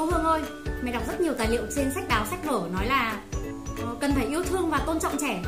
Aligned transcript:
cô 0.00 0.06
Hương 0.06 0.24
ơi 0.24 0.42
mẹ 0.82 0.92
đọc 0.92 1.02
rất 1.08 1.20
nhiều 1.20 1.32
tài 1.38 1.48
liệu 1.50 1.62
trên 1.76 1.92
sách 1.94 2.04
báo 2.08 2.26
sách 2.26 2.44
vở, 2.44 2.68
nói 2.72 2.86
là 2.86 3.20
ờ, 3.78 3.96
cần 4.00 4.12
phải 4.14 4.26
yêu 4.26 4.42
thương 4.44 4.70
và 4.70 4.78
tôn 4.78 5.00
trọng 5.00 5.16
trẻ. 5.20 5.42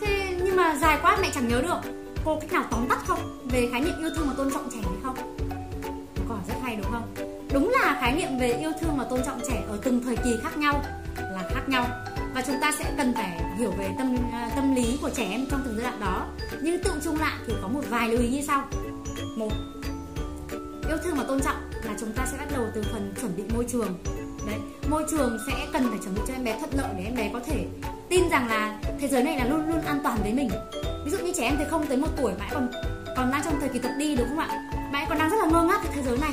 Thế 0.00 0.38
nhưng 0.44 0.56
mà 0.56 0.76
dài 0.80 0.98
quá 1.02 1.18
mẹ 1.22 1.30
chẳng 1.34 1.48
nhớ 1.48 1.62
được, 1.62 1.76
cô 2.24 2.38
cách 2.40 2.52
nào 2.52 2.64
tóm 2.70 2.86
tắt 2.88 2.98
không? 3.06 3.48
Về 3.52 3.68
khái 3.72 3.80
niệm 3.80 3.94
yêu 3.98 4.10
thương 4.16 4.28
và 4.28 4.34
tôn 4.36 4.52
trọng 4.52 4.68
trẻ 4.70 4.78
hay 4.82 4.96
không? 5.02 5.36
Câu 6.28 6.36
hỏi 6.36 6.38
rất 6.48 6.54
hay 6.62 6.76
đúng 6.76 6.92
không? 6.92 7.14
Đúng 7.52 7.70
là 7.70 7.96
khái 8.00 8.12
niệm 8.12 8.38
về 8.40 8.52
yêu 8.52 8.72
thương 8.80 8.96
và 8.98 9.04
tôn 9.04 9.20
trọng 9.26 9.40
trẻ 9.48 9.64
ở 9.68 9.78
từng 9.82 10.02
thời 10.04 10.16
kỳ 10.16 10.30
khác 10.42 10.58
nhau 10.58 10.82
là 11.16 11.48
khác 11.54 11.62
nhau. 11.68 11.86
Và 12.34 12.42
chúng 12.46 12.56
ta 12.60 12.72
sẽ 12.78 12.94
cần 12.96 13.14
phải 13.14 13.40
hiểu 13.58 13.70
về 13.70 13.90
tâm 13.98 14.16
ờ, 14.32 14.38
tâm 14.56 14.74
lý 14.74 14.98
của 15.02 15.10
trẻ 15.10 15.28
em 15.30 15.46
trong 15.50 15.60
từng 15.64 15.78
giai 15.78 15.90
đoạn 15.90 16.00
đó. 16.00 16.26
Nhưng 16.62 16.82
tự 16.82 16.90
chung 17.04 17.20
lại 17.20 17.36
thì 17.46 17.52
có 17.62 17.68
một 17.68 17.82
vài 17.90 18.08
lưu 18.08 18.20
ý 18.20 18.28
như 18.28 18.42
sau. 18.46 18.68
Một, 19.36 19.52
yêu 20.88 20.96
thương 21.04 21.16
và 21.16 21.24
tôn 21.28 21.40
trọng 21.40 21.56
là 21.84 21.94
chúng 22.00 22.12
ta 22.12 22.26
sẽ 22.26 22.45
chuẩn 23.26 23.36
bị 23.36 23.54
môi 23.54 23.64
trường. 23.68 23.94
Đấy 24.46 24.56
môi 24.90 25.04
trường 25.10 25.38
sẽ 25.46 25.66
cần 25.72 25.88
phải 25.90 25.98
chuẩn 26.04 26.14
bị 26.14 26.20
cho 26.28 26.34
em 26.34 26.44
bé 26.44 26.58
thuận 26.58 26.70
lợi 26.74 26.90
để 26.98 27.04
em 27.04 27.14
bé 27.14 27.30
có 27.32 27.40
thể 27.46 27.66
tin 28.08 28.28
rằng 28.30 28.48
là 28.48 28.78
thế 29.00 29.08
giới 29.08 29.22
này 29.22 29.38
là 29.38 29.46
luôn 29.46 29.68
luôn 29.68 29.80
an 29.80 30.00
toàn 30.04 30.18
với 30.22 30.32
mình. 30.32 30.50
Ví 31.04 31.10
dụ 31.10 31.18
như 31.18 31.32
trẻ 31.36 31.44
em 31.44 31.56
thì 31.58 31.64
không 31.70 31.86
tới 31.86 31.96
một 31.96 32.08
tuổi 32.16 32.32
mãi 32.38 32.50
còn 32.52 32.68
còn 33.16 33.30
đang 33.32 33.42
trong 33.44 33.60
thời 33.60 33.68
kỳ 33.68 33.78
tập 33.78 33.92
đi 33.98 34.16
đúng 34.16 34.28
không 34.28 34.38
ạ? 34.38 34.70
Mãi 34.92 35.06
còn 35.08 35.18
đang 35.18 35.30
rất 35.30 35.36
là 35.40 35.46
ngơ 35.46 35.62
ngác 35.62 35.82
với 35.82 35.92
thế 35.94 36.02
giới 36.02 36.18
này. 36.18 36.30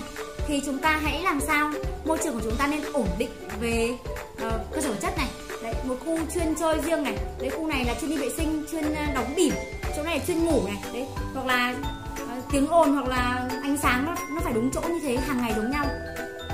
Thì 0.47 0.61
chúng 0.65 0.77
ta 0.77 0.99
hãy 1.03 1.21
làm 1.23 1.39
sao? 1.41 1.71
Môi 2.05 2.17
trường 2.23 2.33
của 2.33 2.41
chúng 2.43 2.55
ta 2.55 2.67
nên 2.67 2.81
ổn 2.93 3.07
định 3.17 3.29
về 3.61 3.89
uh, 4.33 4.53
cơ 4.73 4.81
sở 4.81 4.89
vật 4.89 4.97
chất 5.01 5.17
này. 5.17 5.27
Đấy 5.63 5.73
một 5.87 5.95
khu 6.05 6.17
chuyên 6.33 6.55
chơi 6.59 6.81
riêng 6.81 7.03
này. 7.03 7.17
Đấy 7.39 7.49
khu 7.49 7.67
này 7.67 7.85
là 7.85 7.93
chuyên 8.01 8.09
đi 8.09 8.17
vệ 8.17 8.29
sinh 8.37 8.65
chuyên 8.71 8.83
ờ, 8.83 9.05
đóng 9.15 9.33
bỉm. 9.35 9.53
Chỗ 9.95 10.03
này 10.03 10.17
là 10.19 10.25
chuyên 10.25 10.45
ngủ 10.45 10.61
này. 10.67 10.77
Đấy 10.93 11.05
hoặc 11.33 11.45
là 11.45 11.75
uh, 12.23 12.43
tiếng 12.51 12.67
ồn 12.67 12.93
hoặc 12.93 13.07
là 13.07 13.49
ánh 13.63 13.77
sáng 13.77 14.05
nó 14.05 14.15
nó 14.35 14.41
phải 14.43 14.53
đúng 14.53 14.71
chỗ 14.71 14.81
như 14.81 14.99
thế 15.03 15.17
hàng 15.17 15.37
ngày 15.41 15.53
đúng 15.55 15.71
nhau 15.71 15.85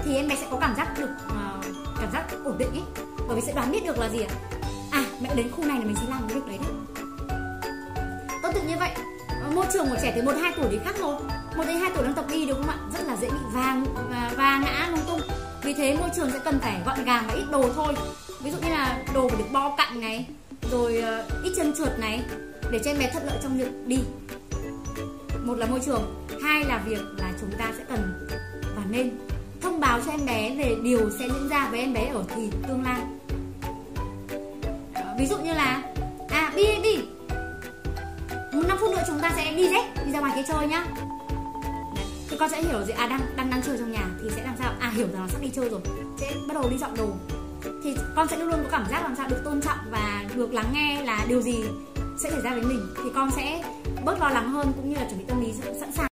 thì 0.06 0.16
em 0.16 0.28
bé 0.28 0.36
sẽ 0.36 0.48
có 0.52 0.58
cảm 0.62 0.76
giác 0.76 1.00
được 1.00 1.10
uh, 1.26 1.66
cảm 2.00 2.12
giác 2.14 2.26
ổn 2.46 2.58
định 2.58 2.70
ấy 2.70 2.84
bởi 3.28 3.36
vì 3.36 3.42
sẽ 3.42 3.54
đoán 3.54 3.72
biết 3.72 3.86
được 3.86 3.98
là 4.00 4.10
gì 4.10 4.22
ạ? 4.22 4.34
À 4.92 5.06
mẹ 5.22 5.30
đến 5.36 5.52
khu 5.52 5.66
này 5.66 5.78
là 5.78 5.86
mình 5.86 5.96
sẽ 5.96 6.06
làm 6.10 6.22
cái 6.28 6.36
việc 6.36 6.48
đấy 6.48 6.58
đấy. 6.58 6.72
Tương 8.44 8.54
tự 8.54 8.62
như 8.62 8.76
vậy 8.80 8.90
ờ, 9.44 9.52
môi 9.56 9.66
trường 9.74 9.90
của 9.90 9.98
trẻ 10.02 10.14
từ 10.16 10.22
một 10.22 10.34
hai 10.42 10.54
tuổi 10.56 10.66
thì 10.72 10.80
khác 10.86 10.96
rồi. 11.00 11.16
Một 11.58 11.64
đến 11.68 11.80
hai 11.80 11.92
tuổi 11.96 12.04
đang 12.04 12.14
tập 12.14 12.26
đi 12.32 12.46
đúng 12.46 12.58
không 12.58 12.70
ạ? 12.70 12.78
Rất 12.94 13.08
là 13.08 13.16
dễ 13.16 13.30
bị 13.30 13.38
vàng 13.54 13.86
và, 14.10 14.32
và 14.38 14.60
ngã 14.60 14.88
lung 14.92 15.06
tung. 15.08 15.22
Vì 15.64 15.74
thế 15.74 15.98
môi 15.98 16.10
trường 16.16 16.32
sẽ 16.32 16.40
cần 16.46 16.60
phải 16.60 16.82
gọn 16.86 17.04
gàng 17.06 17.24
và 17.28 17.34
ít 17.34 17.46
đồ 17.52 17.70
thôi. 17.76 17.94
Ví 18.42 18.52
dụ 18.52 18.58
như 18.58 18.70
là 18.70 19.04
đồ 19.14 19.30
phải 19.30 19.38
được 19.38 19.48
bo 19.52 19.76
cạnh 19.78 20.02
này 20.02 20.28
rồi 20.72 21.04
uh, 21.22 21.44
ít 21.44 21.54
chân 21.58 21.74
trượt 21.78 22.00
này 22.00 22.22
để 22.72 22.80
cho 22.84 22.92
em 22.92 23.00
bé 23.00 23.10
thuận 23.14 23.26
lợi 23.26 23.38
trong 23.44 23.58
việc 23.58 23.72
đi. 23.86 24.00
Một 25.44 25.58
là 25.58 25.66
môi 25.66 25.80
trường 25.86 26.28
hai 26.44 26.64
là 26.64 26.82
việc 26.86 27.02
là 27.18 27.32
chúng 27.42 27.52
ta 27.58 27.66
sẽ 27.78 27.84
cần 27.90 28.28
và 28.76 28.84
nên 28.90 29.18
thông 29.80 29.90
báo 29.90 30.00
cho 30.06 30.12
em 30.12 30.26
bé 30.26 30.56
về 30.56 30.76
điều 30.84 31.10
sẽ 31.20 31.28
diễn 31.28 31.50
ra 31.50 31.68
với 31.72 31.80
em 31.80 31.94
bé 31.94 32.06
ở 32.14 32.24
thì 32.36 32.50
tương 32.68 32.84
lai. 32.84 33.02
Ví 35.20 35.26
dụ 35.26 35.38
như 35.38 35.54
là 35.54 35.84
à 36.30 36.52
bi 36.56 36.66
bi 36.84 37.00
một 38.54 38.64
năm 38.68 38.78
phút 38.82 38.92
nữa 38.92 39.04
chúng 39.08 39.20
ta 39.20 39.32
sẽ 39.36 39.54
đi 39.54 39.70
đấy 39.70 39.84
đi 40.06 40.12
ra 40.12 40.20
ngoài 40.20 40.34
kia 40.36 40.42
chơi 40.48 40.68
nhá. 40.68 40.86
Thì 42.30 42.38
con 42.40 42.50
sẽ 42.50 42.62
hiểu 42.62 42.84
gì? 42.84 42.94
À 42.94 43.08
đang 43.08 43.22
đang 43.36 43.50
đang 43.50 43.62
chơi 43.62 43.78
trong 43.78 43.92
nhà 43.92 44.08
thì 44.24 44.30
sẽ 44.36 44.44
làm 44.44 44.56
sao? 44.60 44.74
À 44.80 44.90
hiểu 44.90 45.08
rằng 45.14 45.22
là 45.22 45.28
sắp 45.28 45.42
đi 45.42 45.50
chơi 45.56 45.70
rồi. 45.70 45.82
Sẽ 46.20 46.32
bắt 46.48 46.54
đầu 46.54 46.70
đi 46.70 46.78
dọn 46.78 46.98
đồ. 46.98 47.10
Thì 47.84 47.96
con 48.16 48.28
sẽ 48.28 48.38
luôn 48.38 48.48
luôn 48.48 48.60
có 48.64 48.70
cảm 48.72 48.86
giác 48.92 49.04
làm 49.04 49.16
sao 49.16 49.28
được 49.30 49.42
tôn 49.46 49.62
trọng 49.62 49.80
và 49.92 50.26
được 50.36 50.54
lắng 50.54 50.70
nghe 50.74 51.04
là 51.04 51.26
điều 51.28 51.42
gì 51.42 51.64
sẽ 52.24 52.32
xảy 52.32 52.42
ra 52.42 52.54
với 52.54 52.64
mình. 52.64 52.88
Thì 53.04 53.10
con 53.16 53.32
sẽ 53.32 53.64
bớt 54.06 54.20
lo 54.20 54.30
lắng 54.30 54.52
hơn 54.52 54.72
cũng 54.76 54.90
như 54.90 54.96
là 54.96 55.04
chuẩn 55.04 55.20
bị 55.20 55.26
tâm 55.28 55.42
lý 55.42 55.54
sẵn 55.80 55.92
sàng. 55.92 56.08